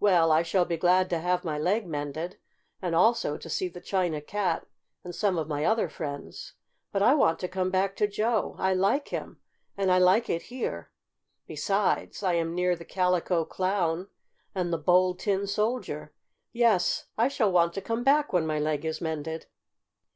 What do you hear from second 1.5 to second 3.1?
leg mended, and